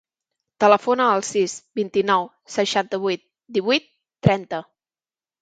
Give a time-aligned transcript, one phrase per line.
[0.63, 3.23] Telefona al sis, vint-i-nou, seixanta-vuit,
[3.59, 3.87] divuit,
[4.29, 4.65] trenta.